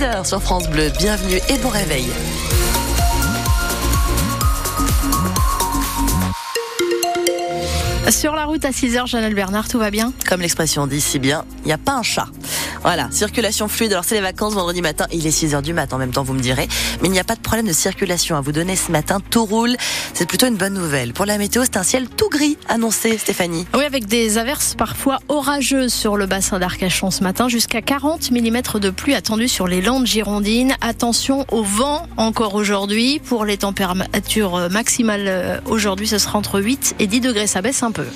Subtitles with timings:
[0.00, 0.90] 6h sur France Bleu.
[0.98, 2.06] Bienvenue et bon réveil.
[8.08, 10.14] Sur la route à 6h, Janelle Bernard, tout va bien?
[10.26, 12.28] Comme l'expression dit si bien, il n'y a pas un chat.
[12.82, 13.92] Voilà, circulation fluide.
[13.92, 16.32] Alors c'est les vacances vendredi matin, il est 6h du matin en même temps, vous
[16.32, 16.66] me direz.
[17.02, 19.18] Mais il n'y a pas de problème de circulation à vous donner ce matin.
[19.30, 19.76] Tout roule.
[20.14, 21.12] C'est plutôt une bonne nouvelle.
[21.12, 23.66] Pour la météo, c'est un ciel tout gris annoncé, Stéphanie.
[23.74, 27.48] Oui, avec des averses parfois orageuses sur le bassin d'Arcachon ce matin.
[27.48, 30.74] Jusqu'à 40 mm de pluie attendue sur les Landes girondines.
[30.80, 33.20] Attention au vent encore aujourd'hui.
[33.20, 37.46] Pour les températures maximales euh, aujourd'hui, ce sera entre 8 et 10 degrés.
[37.46, 38.06] Ça baisse un peu.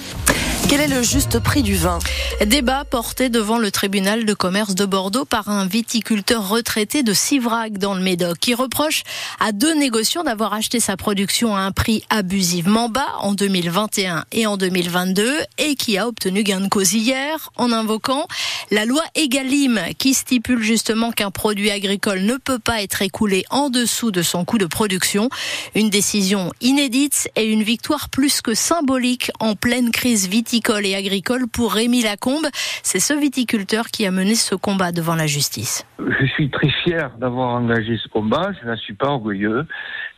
[0.69, 1.99] Quel est le juste prix du vin
[2.47, 7.75] Débat porté devant le tribunal de commerce de Bordeaux par un viticulteur retraité de Sivrac
[7.75, 9.03] dans le Médoc qui reproche
[9.41, 14.47] à deux négociants d'avoir acheté sa production à un prix abusivement bas en 2021 et
[14.47, 18.27] en 2022 et qui a obtenu gain de cause hier en invoquant
[18.71, 23.69] la loi Egalim qui stipule justement qu'un produit agricole ne peut pas être écoulé en
[23.69, 25.29] dessous de son coût de production.
[25.75, 30.95] Une décision inédite et une victoire plus que symbolique en pleine crise viticole viticole et
[30.95, 32.47] agricole pour Rémi Lacombe.
[32.85, 35.85] C'est ce viticulteur qui a mené ce combat devant la justice.
[35.99, 39.67] Je suis très fier d'avoir engagé ce combat, je n'en suis pas orgueilleux.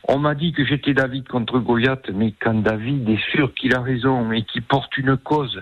[0.07, 3.81] On m'a dit que j'étais David contre Goliath, mais quand David est sûr qu'il a
[3.81, 5.59] raison et qu'il porte une cause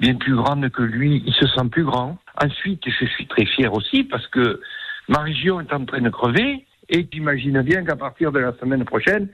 [0.00, 2.18] bien plus grande que lui, il se sent plus grand.
[2.42, 4.60] Ensuite, je suis très fier aussi parce que
[5.06, 8.84] ma région est en train de crever et j'imagine bien qu'à partir de la semaine
[8.84, 9.28] prochaine,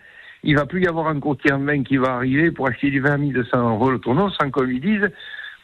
[0.45, 3.00] il va plus y avoir un courtier en vin qui va arriver pour acheter du
[3.00, 5.11] vin à 1200 euros le tournoi sans qu'on lui dise,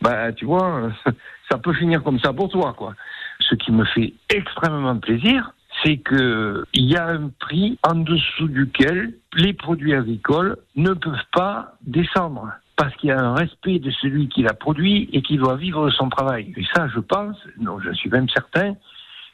[0.01, 0.91] bah, tu vois,
[1.51, 2.95] ça peut finir comme ça pour toi, quoi.
[3.41, 8.49] Ce qui me fait extrêmement plaisir, c'est que il y a un prix en dessous
[8.49, 13.91] duquel les produits agricoles ne peuvent pas descendre parce qu'il y a un respect de
[13.91, 16.53] celui qui l'a produit et qui doit vivre son travail.
[16.57, 18.75] Et ça, je pense, non, je suis même certain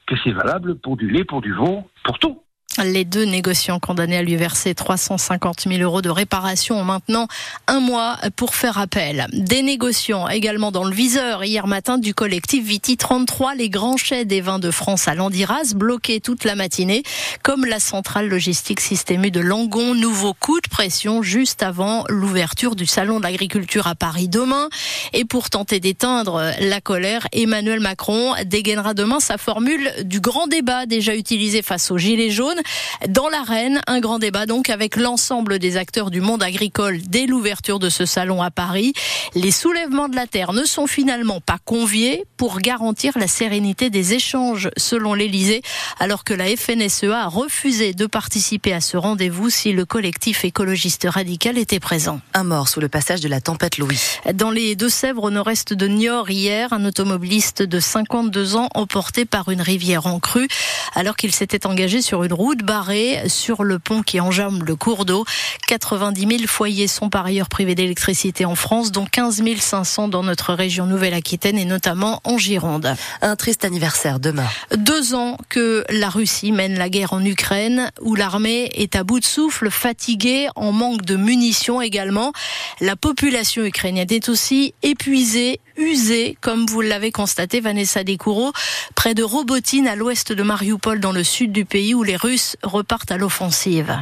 [0.07, 2.41] que c'est valable pour du lait, pour du veau, pour tout.
[2.85, 7.27] Les deux négociants condamnés à lui verser 350 000 euros de réparation ont maintenant
[7.69, 9.27] un mois pour faire appel.
[9.33, 14.27] Des négociants également dans le viseur hier matin du collectif Viti 33, les grands chais
[14.27, 17.03] des vins de France à Landiras, bloqués toute la matinée,
[17.43, 19.95] comme la centrale logistique systémue de Langon.
[19.95, 24.69] Nouveau coup de pression juste avant l'ouverture du salon de l'agriculture à Paris demain.
[25.15, 30.85] Et pour tenter d'éteindre la colère, Emmanuel Macron dégainera demain sa formule du grand débat
[30.85, 32.61] déjà utilisé face aux gilets jaunes.
[33.09, 37.79] Dans l'arène, un grand débat donc avec l'ensemble des acteurs du monde agricole dès l'ouverture
[37.79, 38.93] de ce salon à Paris.
[39.35, 44.15] Les soulèvements de la terre ne sont finalement pas conviés pour garantir la sérénité des
[44.15, 45.63] échanges selon l'Elysée,
[45.99, 51.07] alors que la FNSEA a refusé de participer à ce rendez-vous si le collectif écologiste
[51.09, 52.21] radical était présent.
[52.35, 54.01] Un mort sous le passage de la tempête Louis.
[54.35, 59.51] Dans les Deux-Sèvres, au nord-est de Niort, hier, un automobiliste de 52 ans emporté par
[59.51, 60.49] une rivière en crue,
[60.95, 65.05] alors qu'il s'était engagé sur une route barrée sur le pont qui enjambe le cours
[65.05, 65.25] d'eau.
[65.67, 70.55] 90 000 foyers sont par ailleurs privés d'électricité en France, dont 15 500 dans notre
[70.55, 72.95] région Nouvelle-Aquitaine et notamment en Gironde.
[73.23, 74.47] Un triste anniversaire demain.
[74.77, 79.21] Deux ans que la Russie mène la guerre en Ukraine, où l'armée est à bout
[79.21, 82.33] de souffle, fatiguée, en manque de munitions également.
[82.81, 88.53] La population ukrainienne est aussi épuisée, usée, comme vous l'avez constaté, Vanessa Descoureaux,
[88.95, 92.57] près de Robotine, à l'ouest de Mariupol, dans le sud du pays, où les Russes
[92.63, 93.97] repartent à l'offensive.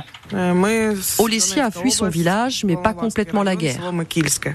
[1.18, 3.92] Olesia a fui son village, mais pas complètement la guerre.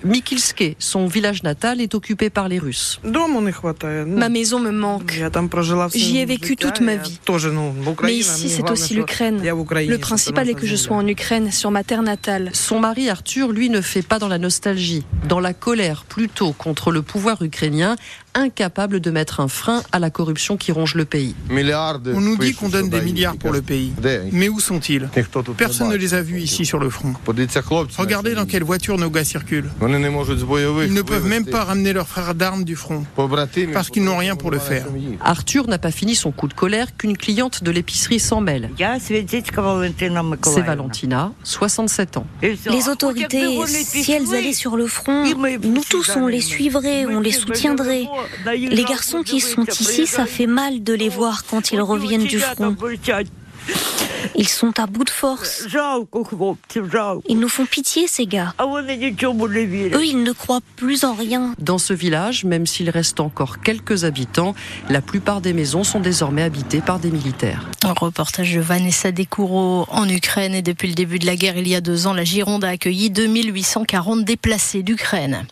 [0.04, 3.00] Mikilske, son village natal, est occupé par les Russes.
[3.04, 5.22] Ma maison me manque.
[5.94, 7.20] J'y ai vécu toute ma vie.
[8.04, 9.42] Mais ici, c'est aussi l'Ukraine.
[9.44, 12.50] Le principal est que je sois en Ukraine, sur ma terre natale.
[12.54, 16.92] Son mari Arthur, lui, ne fait pas dans la nostalgie, dans la colère plutôt contre
[16.92, 17.96] le pouvoir ukrainien,
[18.36, 21.36] incapable de mettre un frein à la corruption qui ronge le pays.
[21.50, 23.94] On nous dit qu'on donne des milliards pour le pays.
[24.32, 25.10] Mais où sont-ils
[25.58, 27.14] Personne ne les a vus ici sur le front.
[27.98, 29.70] Regardez dans quelle voiture nos gars circulent.
[29.82, 33.04] Ils ne peuvent même pas ramener leurs frères d'armes du front.
[33.74, 34.86] Parce qu'ils n'ont rien pour le faire.
[35.22, 38.70] Arthur n'a pas fini son coup de colère qu'une cliente de l'épicerie s'en mêle.
[38.78, 42.28] C'est Valentina, 67 ans.
[42.42, 45.24] Les autorités, si elles allaient sur le front,
[45.64, 48.08] nous tous on les suivrait, on les soutiendrait.
[48.46, 52.40] Les garçons qui sont ici, ça fait mal de les voir quand ils reviennent du
[52.40, 52.76] front.
[54.36, 55.68] Ils sont à bout de force.
[57.28, 58.54] Ils nous font pitié, ces gars.
[58.60, 61.54] Eux, ils ne croient plus en rien.
[61.60, 64.56] Dans ce village, même s'il reste encore quelques habitants,
[64.90, 67.66] la plupart des maisons sont désormais habitées par des militaires.
[67.84, 70.54] Un reportage de Vanessa Descoureaux en Ukraine.
[70.54, 72.70] Et depuis le début de la guerre, il y a deux ans, la Gironde a
[72.70, 75.46] accueilli 2840 déplacés d'Ukraine.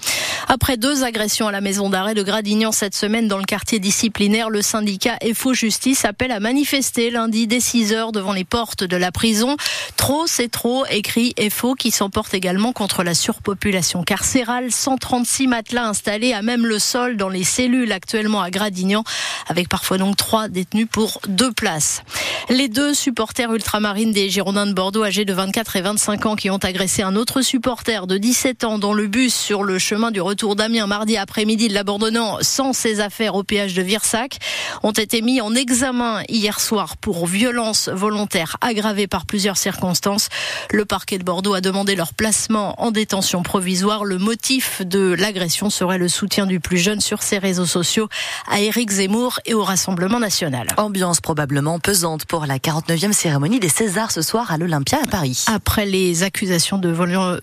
[0.49, 4.49] Après deux agressions à la maison d'arrêt de Gradignan cette semaine dans le quartier disciplinaire,
[4.49, 8.95] le syndicat FO Justice appelle à manifester lundi dès 6 heures devant les portes de
[8.95, 9.57] la prison.
[9.97, 14.71] Trop, c'est trop, écrit FO qui s'emporte également contre la surpopulation carcérale.
[14.71, 19.03] 136 matelas installés à même le sol dans les cellules actuellement à Gradignan,
[19.47, 22.03] avec parfois donc trois détenus pour deux places.
[22.47, 26.49] Les deux supporters ultramarines des Girondins de Bordeaux, âgés de 24 et 25 ans, qui
[26.49, 30.21] ont agressé un autre supporter de 17 ans dans le bus sur le chemin du
[30.21, 34.37] retour d'Amiens mardi après-midi, de l'abandonnant sans ses affaires au péage de Virsac,
[34.83, 40.29] ont été mis en examen hier soir pour violence volontaire aggravée par plusieurs circonstances.
[40.71, 44.05] Le parquet de Bordeaux a demandé leur placement en détention provisoire.
[44.05, 48.07] Le motif de l'agression serait le soutien du plus jeune sur ses réseaux sociaux
[48.49, 50.67] à Éric Zemmour et au Rassemblement national.
[50.77, 55.45] Ambiance probablement pesante pour la 49e cérémonie des Césars ce soir à l'Olympia à Paris.
[55.47, 56.95] Après les accusations de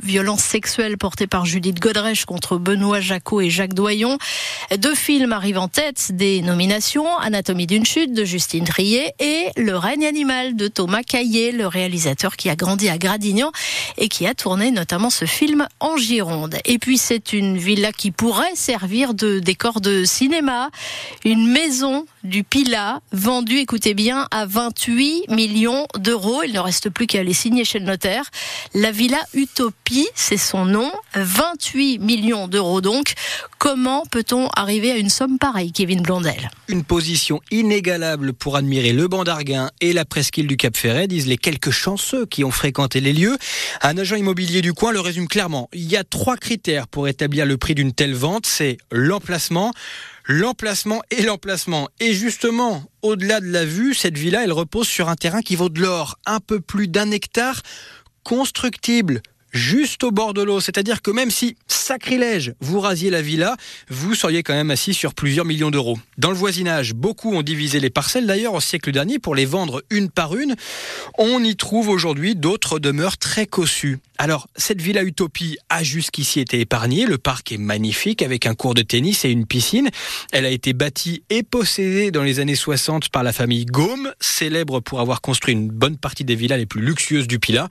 [0.02, 4.18] violence sexuelle portées par Judith Godrèche contre Benoît Jacot et Jacques Doyon,
[4.76, 9.76] deux films arrivent en tête des nominations Anatomie d'une chute de Justine Trier et Le
[9.76, 13.50] règne animal de Thomas Caillé, le réalisateur qui a grandi à Gradignan
[13.98, 16.56] et qui a tourné notamment ce film en Gironde.
[16.64, 20.70] Et puis c'est une villa qui pourrait servir de décor de cinéma,
[21.24, 26.42] une maison du Pila vendue, écoutez bien, à 28 millions d'euros.
[26.42, 28.24] Il ne reste plus qu'à les signer chez le notaire.
[28.74, 30.90] La Villa Utopie, c'est son nom.
[31.14, 33.14] 28 millions d'euros donc.
[33.58, 36.50] Comment peut-on arriver à une somme pareille, Kevin Blondel?
[36.68, 41.26] Une position inégalable pour admirer le banc d'Arguin et la presqu'île du Cap Ferret, disent
[41.26, 43.36] les quelques chanceux qui ont fréquenté les lieux.
[43.82, 45.68] Un agent immobilier du coin le résume clairement.
[45.72, 48.46] Il y a trois critères pour établir le prix d'une telle vente.
[48.46, 49.72] C'est l'emplacement,
[50.26, 51.88] l'emplacement et l'emplacement.
[52.00, 55.68] Et justement, au-delà de la vue, cette villa, elle repose sur un terrain qui vaut
[55.68, 57.62] de l'or, un peu plus d'un hectare,
[58.22, 59.20] constructible,
[59.54, 60.60] juste au bord de l'eau.
[60.60, 63.56] C'est-à-dire que même si, sacrilège, vous rasiez la villa,
[63.88, 65.96] vous seriez quand même assis sur plusieurs millions d'euros.
[66.18, 69.82] Dans le voisinage, beaucoup ont divisé les parcelles d'ailleurs au siècle dernier pour les vendre
[69.90, 70.56] une par une.
[71.18, 73.98] On y trouve aujourd'hui d'autres demeures très cossues.
[74.16, 77.04] Alors, cette villa Utopie a jusqu'ici été épargnée.
[77.06, 79.90] Le parc est magnifique avec un cours de tennis et une piscine.
[80.32, 84.80] Elle a été bâtie et possédée dans les années 60 par la famille Gaume, célèbre
[84.80, 87.68] pour avoir construit une bonne partie des villas les plus luxueuses du Pilat.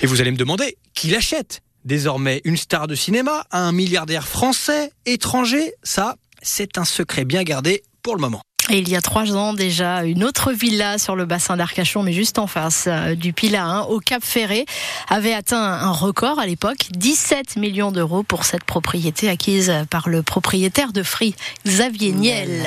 [0.00, 1.62] Et vous allez me demander, qui l'achète?
[1.84, 7.82] Désormais une star de cinéma, un milliardaire français, étranger, ça, c'est un secret bien gardé
[8.02, 8.42] pour le moment.
[8.72, 12.14] Et il y a trois ans déjà, une autre villa sur le bassin d'Arcachon, mais
[12.14, 14.64] juste en face euh, du Pilat, hein, au Cap Ferré,
[15.10, 20.22] avait atteint un record à l'époque, 17 millions d'euros pour cette propriété acquise par le
[20.22, 21.34] propriétaire de Free,
[21.66, 22.66] Xavier Niel.